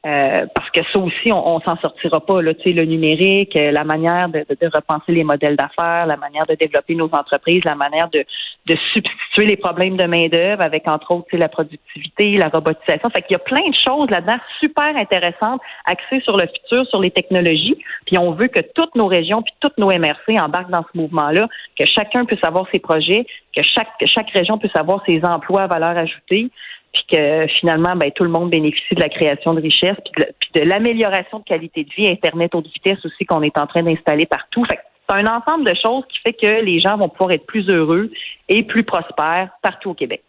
Euh, 0.05 0.45
parce 0.53 0.69
que 0.69 0.81
ça 0.93 0.99
aussi, 0.99 1.31
on, 1.31 1.55
on 1.55 1.59
s'en 1.61 1.77
sortira 1.77 2.19
pas. 2.19 2.39
Là, 2.39 2.53
le 2.63 2.85
numérique, 2.85 3.55
euh, 3.57 3.71
la 3.71 3.83
manière 3.83 4.29
de, 4.29 4.45
de, 4.47 4.67
repenser 4.71 5.11
les 5.11 5.23
modèles 5.23 5.55
d'affaires, 5.55 6.05
la 6.05 6.15
manière 6.15 6.45
de 6.45 6.53
développer 6.53 6.93
nos 6.93 7.05
entreprises, 7.05 7.61
la 7.65 7.73
manière 7.73 8.07
de, 8.09 8.23
de 8.67 8.75
substituer 8.93 9.45
les 9.47 9.57
problèmes 9.57 9.97
de 9.97 10.05
main-d'œuvre 10.05 10.63
avec, 10.63 10.87
entre 10.87 11.15
autres, 11.15 11.35
la 11.35 11.49
productivité, 11.49 12.37
la 12.37 12.49
robotisation. 12.49 13.09
Fait 13.09 13.23
qu'il 13.23 13.31
y 13.31 13.35
a 13.35 13.39
plein 13.39 13.67
de 13.67 13.75
choses 13.75 14.07
là-dedans 14.11 14.37
super 14.61 14.95
intéressantes, 14.95 15.61
axées 15.85 16.21
sur 16.21 16.37
le 16.37 16.45
futur, 16.47 16.85
sur 16.87 17.01
les 17.01 17.09
technologies. 17.09 17.77
Puis 18.05 18.19
on 18.19 18.31
veut 18.33 18.47
que 18.47 18.61
toutes 18.75 18.93
nos 18.95 19.07
régions, 19.07 19.41
puis 19.41 19.53
toutes 19.59 19.77
nos 19.79 19.87
MRC 19.87 20.39
embarquent 20.39 20.71
dans 20.71 20.85
ce 20.93 20.97
mouvement-là, 20.99 21.47
que 21.79 21.85
chacun 21.85 22.25
puisse 22.25 22.43
avoir 22.43 22.67
ses 22.71 22.79
projets, 22.79 23.25
que 23.55 23.63
chaque, 23.63 23.89
que 23.99 24.05
chaque 24.05 24.29
région 24.29 24.59
puisse 24.59 24.75
avoir 24.75 25.01
ses 25.07 25.21
emplois 25.25 25.63
à 25.63 25.67
valeur 25.67 25.97
ajoutée 25.97 26.51
puis 26.95 27.17
que 27.17 27.47
finalement, 27.59 27.95
ben, 27.95 28.11
tout 28.11 28.23
le 28.23 28.29
monde 28.29 28.49
bénéficie 28.49 28.95
de 28.95 29.01
la 29.01 29.09
création 29.09 29.53
de 29.53 29.61
richesses, 29.61 29.97
puis 30.15 30.25
de, 30.55 30.61
l'amélioration 30.61 31.39
de 31.39 31.43
qualité 31.43 31.83
de 31.83 31.89
vie, 31.95 32.07
Internet 32.07 32.55
haute 32.55 32.67
vitesse 32.67 33.03
aussi 33.05 33.25
qu'on 33.25 33.41
est 33.41 33.57
en 33.57 33.67
train 33.67 33.83
d'installer 33.83 34.25
partout. 34.25 34.63
Fait 34.65 34.79
c'est 35.07 35.15
un 35.15 35.27
ensemble 35.27 35.65
de 35.65 35.73
choses 35.75 36.03
qui 36.09 36.19
fait 36.25 36.33
que 36.33 36.63
les 36.63 36.79
gens 36.79 36.97
vont 36.97 37.09
pouvoir 37.09 37.31
être 37.33 37.45
plus 37.45 37.69
heureux 37.69 38.09
et 38.49 38.63
plus 38.63 38.83
prospères 38.83 39.49
partout 39.61 39.91
au 39.91 39.93
Québec. 39.93 40.23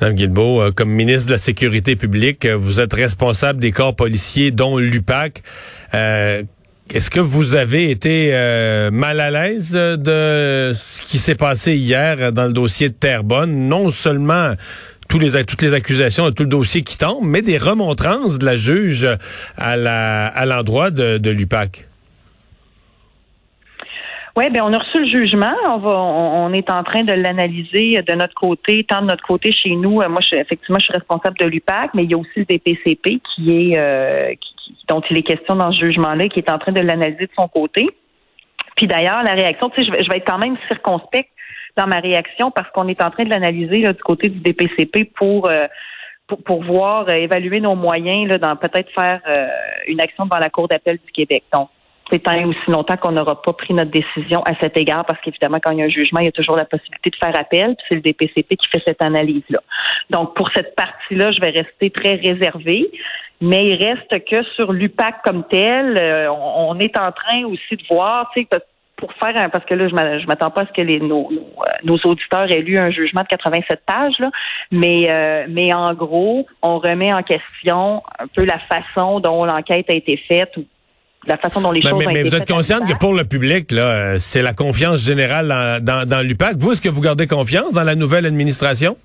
Mme 0.00 0.14
Guilbeault, 0.14 0.62
euh, 0.62 0.70
comme 0.70 0.90
ministre 0.90 1.26
de 1.26 1.32
la 1.32 1.38
Sécurité 1.38 1.96
publique, 1.96 2.44
euh, 2.44 2.56
vous 2.56 2.78
êtes 2.78 2.92
responsable 2.92 3.60
des 3.60 3.72
corps 3.72 3.96
policiers, 3.96 4.52
dont 4.52 4.78
l'UPAC. 4.78 5.42
Euh, 5.94 6.44
est-ce 6.92 7.10
que 7.10 7.20
vous 7.20 7.54
avez 7.54 7.90
été 7.90 8.32
mal 8.90 9.20
à 9.20 9.30
l'aise 9.30 9.74
de 9.74 10.72
ce 10.74 11.00
qui 11.02 11.18
s'est 11.18 11.36
passé 11.36 11.76
hier 11.76 12.32
dans 12.32 12.46
le 12.46 12.52
dossier 12.52 12.88
de 12.88 12.94
Terrebonne? 12.94 13.68
Non 13.68 13.90
seulement 13.90 14.54
les, 15.18 15.44
toutes 15.44 15.62
les 15.62 15.74
accusations, 15.74 16.30
tout 16.30 16.44
le 16.44 16.48
dossier 16.48 16.82
qui 16.82 16.96
tombe, 16.96 17.24
mais 17.24 17.42
des 17.42 17.58
remontrances 17.58 18.38
de 18.38 18.46
la 18.46 18.56
juge 18.56 19.06
à 19.56 19.76
la 19.76 20.26
à 20.26 20.46
l'endroit 20.46 20.90
de, 20.90 21.18
de 21.18 21.30
l'UPAC. 21.30 21.86
Oui, 24.36 24.48
ben 24.50 24.62
on 24.62 24.72
a 24.72 24.78
reçu 24.78 25.00
le 25.00 25.08
jugement. 25.08 25.54
On 25.66 25.78
va, 25.78 25.90
on, 25.90 26.52
est 26.52 26.70
en 26.70 26.84
train 26.84 27.02
de 27.02 27.12
l'analyser 27.12 28.00
de 28.00 28.14
notre 28.14 28.34
côté, 28.34 28.84
tant 28.84 29.02
de 29.02 29.06
notre 29.06 29.24
côté 29.24 29.52
chez 29.52 29.74
nous. 29.74 30.00
Euh, 30.00 30.08
moi, 30.08 30.20
je, 30.20 30.36
effectivement, 30.36 30.78
je 30.78 30.84
suis 30.84 30.94
responsable 30.94 31.36
de 31.38 31.46
l'UPAC, 31.46 31.90
mais 31.94 32.04
il 32.04 32.10
y 32.10 32.14
a 32.14 32.18
aussi 32.18 32.30
le 32.36 32.44
DPCP 32.44 33.20
qui 33.34 33.50
est 33.50 33.78
euh, 33.78 34.32
qui, 34.40 34.76
dont 34.88 35.02
il 35.10 35.18
est 35.18 35.22
question 35.22 35.56
dans 35.56 35.72
ce 35.72 35.80
jugement-là, 35.80 36.28
qui 36.28 36.38
est 36.38 36.50
en 36.50 36.58
train 36.58 36.72
de 36.72 36.80
l'analyser 36.80 37.26
de 37.26 37.32
son 37.38 37.48
côté. 37.48 37.88
Puis 38.76 38.86
d'ailleurs, 38.86 39.22
la 39.24 39.34
réaction, 39.34 39.68
tu 39.70 39.80
sais, 39.80 39.86
je 39.86 39.92
vais, 39.92 40.04
je 40.04 40.08
vais 40.08 40.18
être 40.18 40.26
quand 40.26 40.38
même 40.38 40.56
circonspecte 40.68 41.30
dans 41.76 41.86
ma 41.86 42.00
réaction 42.00 42.50
parce 42.50 42.70
qu'on 42.70 42.88
est 42.88 43.00
en 43.02 43.10
train 43.10 43.24
de 43.24 43.30
l'analyser 43.30 43.82
du 43.82 44.02
côté 44.02 44.28
du 44.28 44.40
DPCP 44.40 45.10
pour 45.14 45.48
euh, 45.48 45.66
pour, 46.44 46.62
voir 46.62 47.08
euh, 47.08 47.14
évaluer 47.14 47.60
nos 47.60 47.74
moyens 47.74 48.28
là, 48.28 48.38
dans 48.38 48.54
peut-être 48.54 48.88
faire 48.92 49.20
euh, 49.28 49.48
une 49.88 50.00
action 50.00 50.26
devant 50.26 50.38
la 50.38 50.48
Cour 50.48 50.68
d'appel 50.68 50.98
du 51.04 51.12
Québec. 51.12 51.42
Donc, 51.52 51.68
c'est 52.10 52.20
tant 52.20 52.40
aussi 52.44 52.58
longtemps 52.68 52.96
qu'on 52.96 53.12
n'aura 53.12 53.42
pas 53.42 53.52
pris 53.52 53.74
notre 53.74 53.90
décision 53.90 54.40
à 54.42 54.54
cet 54.60 54.76
égard, 54.76 55.04
parce 55.06 55.20
qu'évidemment, 55.20 55.58
quand 55.60 55.72
il 55.72 55.78
y 55.78 55.82
a 55.82 55.86
un 55.86 55.88
jugement, 55.88 56.20
il 56.20 56.26
y 56.26 56.28
a 56.28 56.32
toujours 56.32 56.56
la 56.56 56.64
possibilité 56.64 57.10
de 57.10 57.16
faire 57.16 57.38
appel, 57.38 57.76
puis 57.76 57.86
c'est 57.88 57.94
le 57.96 58.00
DPCP 58.00 58.56
qui 58.56 58.68
fait 58.68 58.82
cette 58.86 59.02
analyse-là. 59.02 59.60
Donc, 60.10 60.34
pour 60.34 60.48
cette 60.54 60.74
partie-là, 60.74 61.32
je 61.32 61.40
vais 61.40 61.50
rester 61.50 61.90
très 61.90 62.16
réservée, 62.16 62.90
mais 63.40 63.66
il 63.66 63.84
reste 63.84 64.24
que 64.24 64.42
sur 64.54 64.72
l'UPAC 64.72 65.22
comme 65.24 65.44
tel, 65.48 66.28
on, 66.30 66.78
est 66.78 66.98
en 66.98 67.12
train 67.12 67.44
aussi 67.44 67.76
de 67.76 67.82
voir, 67.88 68.30
tu 68.36 68.42
sais, 68.42 68.60
pour 69.00 69.12
faire 69.14 69.36
un, 69.42 69.48
parce 69.48 69.64
que 69.64 69.74
là, 69.74 69.88
je 69.88 70.26
m'attends 70.26 70.50
pas 70.50 70.62
à 70.62 70.66
ce 70.66 70.72
que 70.72 70.82
les, 70.82 71.00
nos, 71.00 71.30
nos, 71.84 71.98
auditeurs 72.04 72.50
aient 72.50 72.60
lu 72.60 72.78
un 72.78 72.90
jugement 72.90 73.22
de 73.22 73.28
87 73.28 73.80
pages, 73.84 74.14
là, 74.18 74.30
mais, 74.70 75.08
mais 75.48 75.72
en 75.72 75.94
gros, 75.94 76.46
on 76.62 76.78
remet 76.78 77.12
en 77.12 77.22
question 77.22 78.02
un 78.18 78.26
peu 78.26 78.44
la 78.44 78.58
façon 78.58 79.20
dont 79.20 79.44
l'enquête 79.44 79.86
a 79.88 79.94
été 79.94 80.16
faite 80.28 80.56
ou 80.56 80.64
la 81.26 81.36
façon 81.36 81.60
dont 81.60 81.72
les 81.72 81.82
choses 81.82 81.92
mais, 81.98 82.06
ont 82.06 82.10
mais 82.12 82.20
été 82.20 82.28
vous 82.28 82.36
êtes 82.36 82.50
consciente 82.50 82.86
que 82.88 82.96
pour 82.98 83.14
le 83.14 83.24
public, 83.24 83.70
là, 83.72 84.18
c'est 84.18 84.42
la 84.42 84.54
confiance 84.54 85.04
générale 85.04 85.48
dans, 85.48 85.84
dans, 85.84 86.08
dans 86.08 86.20
l'UPAC. 86.20 86.56
Vous, 86.58 86.72
est-ce 86.72 86.80
que 86.80 86.88
vous 86.88 87.00
gardez 87.00 87.26
confiance 87.26 87.72
dans 87.72 87.84
la 87.84 87.94
nouvelle 87.94 88.26
administration? 88.26 88.96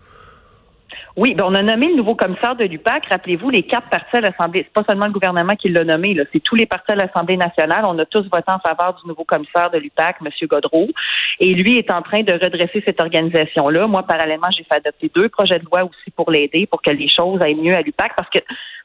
Oui, 1.18 1.34
ben 1.34 1.46
on 1.48 1.56
a 1.56 1.62
nommé 1.62 1.88
le 1.88 1.96
nouveau 1.96 2.14
commissaire 2.14 2.58
de 2.58 2.66
l'UPAC. 2.66 3.06
Rappelez-vous, 3.10 3.50
les 3.50 3.64
quatre 3.64 3.90
partis 3.90 4.18
à 4.18 4.22
l'Assemblée, 4.22 4.66
c'est 4.66 4.74
pas 4.74 4.84
seulement 4.88 5.06
le 5.06 5.14
gouvernement 5.14 5.56
qui 5.56 5.70
l'a 5.70 5.86
nommé, 5.86 6.14
là, 6.14 6.24
c'est 6.34 6.42
tous 6.42 6.56
les 6.56 6.66
partis 6.66 6.92
à 6.92 6.96
l'Assemblée 6.96 7.38
nationale. 7.38 7.86
On 7.88 7.98
a 8.00 8.06
tous 8.06 8.24
voté 8.24 8.52
en 8.52 8.60
faveur 8.60 9.00
du 9.02 9.08
nouveau 9.08 9.24
commissaire 9.24 9.72
de 9.72 9.78
l'UPAC, 9.78 10.18
M. 10.22 10.30
Godreau. 10.50 10.90
Et 11.40 11.54
lui 11.54 11.78
est 11.78 11.90
en 11.90 12.02
train 12.02 12.24
de 12.24 12.34
redresser 12.34 12.84
cette 12.86 13.00
organisation-là. 13.00 13.88
Moi, 13.88 14.04
parallèlement, 14.04 14.50
j'ai 14.58 14.66
fait 14.66 14.76
adopter 14.76 15.10
deux 15.16 15.30
projets 15.30 15.60
de 15.60 15.66
loi 15.66 15.86
aussi 15.86 16.12
pour 16.12 16.30
l'aider, 16.32 16.66
pour 16.66 16.82
que 16.82 16.92
les 16.92 17.08
choses 17.08 17.42
aillent 17.42 17.56
mieux 17.56 17.76
à 17.76 17.82
l'UPAC, 17.82 18.14
parce 18.18 18.30
que 18.30 18.40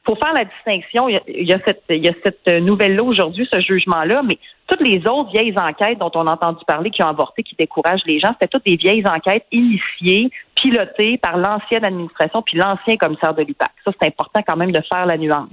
faut 0.05 0.15
faire 0.15 0.33
la 0.33 0.45
distinction. 0.45 1.09
Il 1.09 1.47
y 1.47 1.53
a, 1.53 1.59
cette, 1.65 1.83
il 1.89 2.03
y 2.03 2.07
a 2.07 2.13
cette 2.23 2.47
nouvelle-là 2.47 3.03
aujourd'hui, 3.03 3.47
ce 3.51 3.59
jugement-là, 3.59 4.23
mais 4.23 4.37
toutes 4.67 4.87
les 4.87 4.99
autres 5.07 5.31
vieilles 5.31 5.53
enquêtes 5.57 5.99
dont 5.99 6.11
on 6.15 6.25
a 6.27 6.31
entendu 6.31 6.63
parler 6.65 6.89
qui 6.91 7.03
ont 7.03 7.07
avorté, 7.07 7.43
qui 7.43 7.55
découragent 7.55 8.05
les 8.05 8.19
gens, 8.19 8.29
c'était 8.29 8.47
toutes 8.47 8.65
des 8.65 8.77
vieilles 8.77 9.05
enquêtes 9.05 9.45
initiées, 9.51 10.31
pilotées 10.61 11.17
par 11.17 11.37
l'ancienne 11.37 11.85
administration 11.85 12.41
puis 12.41 12.57
l'ancien 12.57 12.97
commissaire 12.97 13.33
de 13.33 13.43
l'UPAC. 13.43 13.71
Ça, 13.83 13.91
c'est 13.99 14.07
important 14.07 14.41
quand 14.47 14.57
même 14.57 14.71
de 14.71 14.81
faire 14.91 15.05
la 15.05 15.17
nuance. 15.17 15.49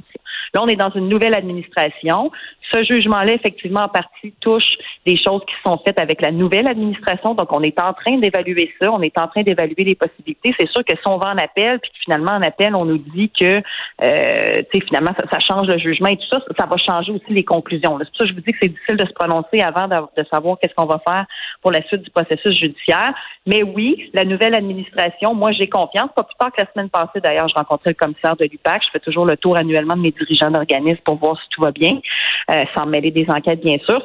Là, 0.55 0.63
on 0.63 0.67
est 0.67 0.77
dans 0.77 0.91
une 0.91 1.09
nouvelle 1.09 1.35
administration. 1.35 2.31
Ce 2.73 2.83
jugement-là, 2.85 3.35
effectivement, 3.35 3.81
en 3.81 3.89
partie 3.89 4.33
touche 4.41 4.77
des 5.07 5.17
choses 5.17 5.43
qui 5.47 5.55
sont 5.67 5.79
faites 5.85 6.01
avec 6.01 6.21
la 6.21 6.31
nouvelle 6.31 6.69
administration. 6.69 7.35
Donc, 7.35 7.53
on 7.53 7.63
est 7.63 7.81
en 7.81 7.93
train 7.95 8.19
d'évaluer 8.19 8.73
ça. 8.81 8.93
On 8.93 9.01
est 9.01 9.19
en 9.19 9.29
train 9.29 9.43
d'évaluer 9.43 9.85
les 9.85 9.95
possibilités. 9.95 10.55
C'est 10.59 10.69
sûr 10.69 10.85
que 10.85 10.93
si 10.93 11.07
on 11.07 11.19
va 11.19 11.31
en 11.31 11.39
appel, 11.39 11.79
puis 11.81 11.91
finalement, 12.05 12.33
en 12.33 12.43
appel, 12.43 12.75
on 12.75 12.85
nous 12.85 12.99
dit 12.99 13.31
que, 13.39 13.45
euh, 13.45 14.63
tu 14.73 14.81
sais, 14.81 14.87
finalement, 14.87 15.13
ça, 15.31 15.39
change 15.41 15.67
le 15.67 15.79
jugement 15.79 16.09
et 16.09 16.17
tout 16.17 16.29
ça, 16.31 16.41
ça 16.59 16.67
va 16.67 16.77
changer 16.77 17.13
aussi 17.13 17.33
les 17.33 17.45
conclusions. 17.45 17.99
C'est 17.99 18.07
pour 18.07 18.17
ça 18.17 18.25
que 18.25 18.31
je 18.31 18.35
vous 18.35 18.41
dis 18.41 18.53
que 18.53 18.59
c'est 18.61 18.69
difficile 18.69 18.97
de 18.97 19.07
se 19.07 19.13
prononcer 19.13 19.63
avant 19.63 19.89
de, 19.89 20.25
savoir 20.31 20.59
qu'est-ce 20.61 20.75
qu'on 20.75 20.87
va 20.87 21.01
faire 21.07 21.27
pour 21.63 21.73
la 21.73 21.83
suite 21.87 22.03
du 22.03 22.11
processus 22.11 22.59
judiciaire. 22.59 23.15
Mais 23.47 23.63
oui, 23.63 24.11
la 24.13 24.25
nouvelle 24.25 24.55
administration, 24.55 25.35
moi, 25.35 25.53
j'ai 25.53 25.69
confiance. 25.69 26.11
Pas 26.15 26.23
plus 26.23 26.37
tard 26.39 26.53
que 26.53 26.61
la 26.61 26.71
semaine 26.73 26.91
passée, 26.91 27.21
d'ailleurs, 27.23 27.49
je 27.49 27.55
rencontrais 27.55 27.91
le 27.91 27.95
commissaire 27.95 28.37
de 28.37 28.45
l'UPAC. 28.45 28.83
Je 28.85 28.91
fais 28.93 29.01
toujours 29.01 29.25
le 29.25 29.37
tour 29.37 29.57
annuellement 29.57 29.97
de 29.97 30.03
mes 30.03 30.11
dirigeants 30.11 30.38
d'organisme 30.51 31.01
pour 31.05 31.17
voir 31.17 31.41
si 31.41 31.49
tout 31.51 31.63
va 31.63 31.73
bien, 31.73 31.99
euh, 32.51 32.65
sans 32.77 32.87
mêler 32.87 33.11
des 33.11 33.27
enquêtes, 33.29 33.61
bien 33.61 33.79
sûr. 33.79 34.03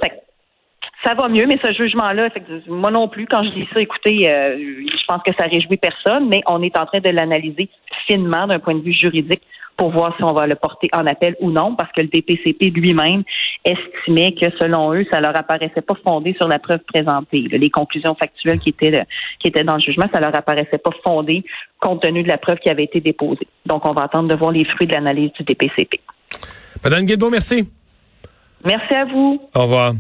ça 1.04 1.14
va 1.14 1.28
mieux, 1.28 1.46
mais 1.46 1.60
ce 1.64 1.72
jugement-là, 1.74 2.30
moi 2.68 2.92
non 2.92 3.08
plus, 3.08 3.28
quand 3.28 3.44
je 3.44 3.50
dis 3.50 3.68
ça, 3.74 3.80
écoutez, 3.80 4.30
euh, 4.30 4.58
je 4.58 5.06
pense 5.08 5.22
que 5.24 5.34
ça 5.38 5.46
réjouit 5.46 5.78
personne, 5.78 6.28
mais 6.30 6.42
on 6.48 6.62
est 6.62 6.78
en 6.78 6.86
train 6.86 7.00
de 7.00 7.10
l'analyser 7.10 7.70
finement 8.08 8.48
d'un 8.48 8.60
point 8.60 8.76
de 8.76 8.82
vue 8.82 8.94
juridique 8.94 9.42
pour 9.78 9.90
voir 9.90 10.16
si 10.18 10.24
on 10.24 10.34
va 10.34 10.48
le 10.48 10.56
porter 10.56 10.90
en 10.94 11.06
appel 11.08 11.36
ou 11.40 11.52
non, 11.52 11.76
parce 11.76 11.92
que 11.94 12.02
le 12.02 12.08
DPCP 12.08 12.70
lui-même 12.70 13.24
estimait 13.66 14.34
que 14.34 14.46
selon 14.60 14.94
eux, 14.94 15.06
ça 15.12 15.20
leur 15.20 15.38
apparaissait 15.38 15.82
pas 15.82 15.96
fondé 16.06 16.36
sur 16.40 16.48
la 16.48 16.60
preuve 16.60 16.80
présentée. 16.88 17.48
Les 17.52 17.70
conclusions 17.70 18.16
factuelles 18.16 18.60
qui 18.60 18.70
étaient 18.70 19.04
qui 19.40 19.48
étaient 19.48 19.64
dans 19.64 19.76
le 19.76 19.82
jugement, 19.82 20.06
ça 20.14 20.20
leur 20.20 20.36
apparaissait 20.36 20.78
pas 20.78 20.92
fondé 21.04 21.44
compte 21.80 22.02
tenu 22.02 22.24
de 22.24 22.30
la 22.30 22.38
preuve 22.38 22.60
qui 22.60 22.70
avait 22.70 22.86
été 22.86 23.02
déposée. 23.02 23.48
Donc, 23.66 23.86
on 23.86 23.94
va 23.94 24.04
attendre 24.04 24.30
de 24.30 24.36
voir 24.36 24.52
les 24.52 24.64
fruits 24.64 24.88
de 24.88 24.94
l'analyse 24.94 25.32
du 25.34 25.44
DPCP. 25.44 26.00
Madame 26.84 27.06
Guilbeault, 27.06 27.30
merci. 27.30 27.70
Merci 28.66 28.94
à 28.94 29.06
vous. 29.06 29.42
Au 29.54 29.62
revoir. 29.64 29.94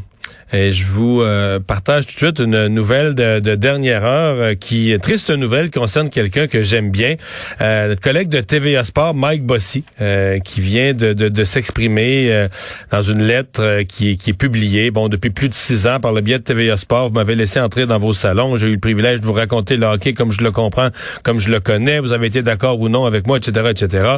Et 0.54 0.72
je 0.72 0.86
vous 0.86 1.22
euh, 1.22 1.60
partage 1.60 2.06
tout 2.06 2.14
de 2.14 2.18
suite 2.18 2.40
une 2.40 2.68
nouvelle 2.68 3.16
de, 3.16 3.40
de 3.40 3.56
dernière 3.56 4.06
heure 4.06 4.36
euh, 4.40 4.54
qui 4.54 4.96
triste 5.02 5.32
nouvelle 5.32 5.72
concerne 5.72 6.12
quelqu'un 6.12 6.46
que 6.46 6.62
j'aime 6.62 6.92
bien, 6.92 7.16
euh, 7.60 7.88
notre 7.88 8.02
collègue 8.02 8.30
de 8.30 8.40
TVA 8.40 8.84
Sport, 8.84 9.16
Mike 9.16 9.48
Bossy, 9.48 9.84
euh, 10.00 10.38
qui 10.38 10.62
vient 10.62 10.94
de, 10.94 11.14
de, 11.14 11.28
de 11.28 11.44
s'exprimer 11.44 12.48
dans 12.92 13.02
une 13.02 13.24
lettre 13.24 13.82
qui, 13.88 14.18
qui, 14.18 14.30
est 14.30 14.34
publiée, 14.34 14.92
bon, 14.92 15.10
depuis 15.10 15.32
plus 15.32 15.50
de 15.50 15.56
six 15.56 15.88
ans 15.88 16.00
par 16.00 16.12
le 16.12 16.22
biais 16.22 16.38
de 16.38 16.44
TVA 16.44 16.78
Sport. 16.78 17.08
Vous 17.08 17.16
m'avez 17.16 17.34
laissé 17.34 17.60
entrer 17.60 17.88
dans 17.88 17.98
vos 17.98 18.14
salons. 18.14 18.56
J'ai 18.56 18.68
eu 18.68 18.74
le 18.74 18.80
privilège 18.80 19.22
de 19.22 19.26
vous 19.26 19.34
raconter 19.34 19.76
le 19.76 19.88
hockey 19.88 20.14
comme 20.14 20.32
je 20.32 20.42
le 20.42 20.52
comprends, 20.52 20.90
comme 21.24 21.40
je 21.40 21.50
le 21.50 21.62
connais. 21.62 22.00
Vous 22.00 22.12
avez 22.12 22.28
été 22.28 22.44
d'accord 22.44 22.80
ou 22.80 22.90
non 22.90 23.06
avec 23.06 23.26
moi, 23.26 23.38
etc., 23.38 23.72
etc. 23.72 24.18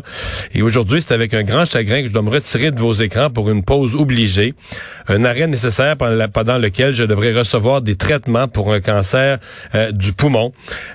Et 0.54 0.62
aujourd'hui, 0.62 1.02
c'est 1.02 1.14
avec 1.14 1.34
un 1.34 1.44
grand 1.44 1.64
chagrin 1.64 2.02
que 2.02 2.08
je 2.08 2.12
dois 2.12 2.24
me 2.24 2.30
retirer 2.30 2.72
de 2.72 2.80
vos 2.80 2.94
écrans 2.94 3.30
pour 3.30 3.50
une 3.50 3.64
pause 3.64 3.96
obligée, 3.96 4.54
un 5.08 5.24
arrêt 5.24 5.48
nécessaire 5.48 5.96
pendant 5.96 6.16
la 6.16 6.25
pendant 6.28 6.58
lequel 6.58 6.94
je 6.94 7.04
devrais 7.04 7.34
recevoir 7.34 7.82
des 7.82 7.96
traitements 7.96 8.48
pour 8.48 8.74
un 8.74 8.80
cancer 8.80 9.38
euh, 9.74 9.92
du 9.92 10.14
poumon. 10.14 10.52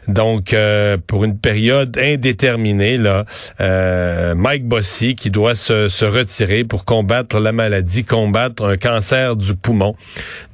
Donc, 0.09 0.53
euh, 0.53 0.97
pour 1.07 1.25
une 1.25 1.39
période 1.39 1.97
indéterminée, 1.99 2.97
là, 2.97 3.25
euh, 3.61 4.35
Mike 4.35 4.67
Bossy 4.67 5.15
qui 5.15 5.31
doit 5.31 5.55
se, 5.55 5.89
se, 5.89 6.05
retirer 6.05 6.65
pour 6.65 6.85
combattre 6.85 7.39
la 7.39 7.53
maladie, 7.53 8.05
combattre 8.05 8.65
un 8.65 8.77
cancer 8.77 9.37
du 9.37 9.55
poumon. 9.55 9.95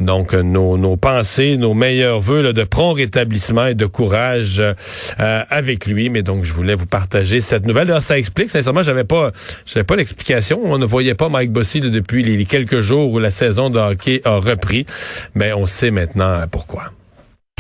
Donc, 0.01 0.35
nos, 0.35 0.77
nos 0.77 0.97
pensées, 0.97 1.57
nos 1.57 1.75
meilleurs 1.75 2.21
voeux 2.21 2.53
de 2.53 2.65
prompt 2.65 2.93
rétablissement 2.93 3.67
et 3.67 3.75
de 3.75 3.87
courage 3.87 4.63
avec 5.19 5.87
lui. 5.87 6.11
Mais 6.11 6.23
donc, 6.23 6.45
je 6.45 6.53
voulais 6.53 6.75
vous 6.75 6.87
partager 6.87 7.41
cette 7.41 7.67
nouvelle. 7.67 7.89
Alors, 7.91 8.03
ça 8.03 8.19
explique, 8.19 8.51
sincèrement, 8.51 8.83
j'avais 8.83 9.05
pas, 9.05 9.33
j'avais 9.65 9.85
pas 9.85 9.97
l'explication. 9.97 10.61
On 10.65 10.79
ne 10.79 10.87
voyait 10.87 11.15
pas 11.15 11.29
Mike 11.29 11.53
Bossy 11.53 11.81
depuis 11.81 12.23
les 12.23 12.45
quelques 12.45 12.81
jours 12.81 13.13
où 13.13 13.19
la 13.19 13.31
saison 13.31 13.71
de 13.71 13.79
hockey 13.79 14.21
a 14.25 14.37
repris 14.37 14.66
mais 15.35 15.53
on 15.53 15.67
sait 15.67 15.91
maintenant 15.91 16.47
pourquoi. 16.51 16.93